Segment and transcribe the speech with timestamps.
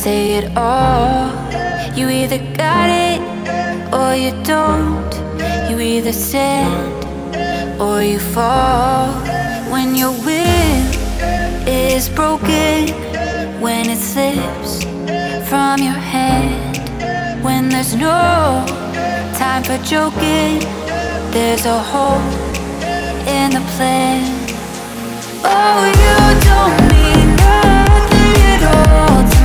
[0.00, 1.28] say it all.
[1.94, 3.20] You either got it
[3.92, 5.12] or you don't.
[5.68, 7.04] You either stand
[7.78, 9.12] or you fall.
[9.70, 10.80] When your will
[11.68, 12.88] is broken,
[13.60, 14.84] when it slips
[15.50, 16.78] from your hand,
[17.44, 18.64] when there's no
[19.36, 20.60] time for joking,
[21.30, 22.24] there's a hole
[23.36, 24.24] in the plan.
[25.44, 26.16] Oh, you
[26.48, 29.39] don't mean nothing at all.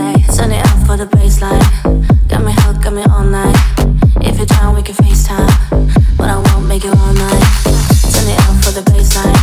[0.00, 0.36] Thursday.
[0.36, 2.28] Turn it up for the baseline.
[2.28, 3.56] Got me hooked, got me all night.
[4.20, 6.16] If you're down, we can FaceTime.
[6.16, 7.44] But I won't make it all night.
[8.12, 9.39] Turn it up for the baseline.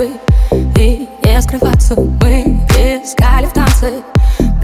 [0.00, 0.10] судьбы
[0.76, 1.94] И не скрываться.
[1.96, 4.02] Мы искали в танце.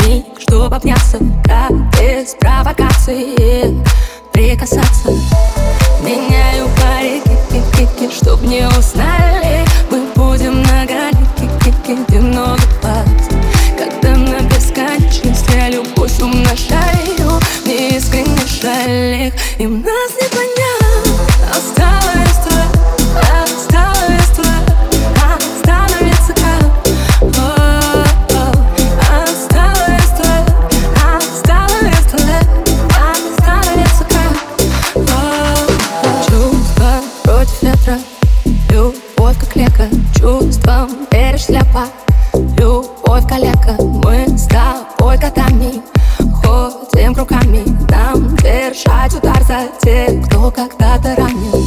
[0.07, 3.83] Миг, чтобы обняться, как без провокации.
[4.33, 5.11] Прикасаться.
[6.03, 9.65] Меняю парики, кики, -ки, чтоб не узнали.
[9.91, 12.61] Мы будем на грани, кики, -ки, где много
[13.79, 16.86] Когда на бесконечности любовь умножает
[41.77, 41.89] небо
[42.59, 45.83] Любовь коллега, мы с тобой котами.
[46.43, 51.67] Ходим руками, нам держать удар за тех, кто когда-то ранен.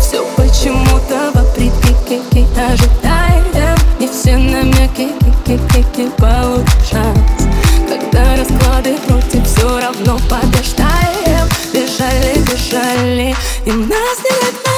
[0.00, 5.08] Все почему-то вопреки, ки-ки, ожидаем Не все намеки,
[5.44, 7.50] ки-ки-ки-ки, получать
[7.88, 11.48] Когда расклады против, все равно побеждаем.
[11.72, 13.34] Бежали, бежали,
[13.66, 14.69] и нас не догнать